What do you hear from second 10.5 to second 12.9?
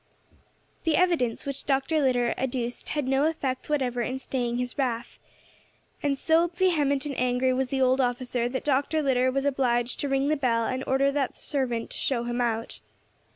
and order the servant to show him out.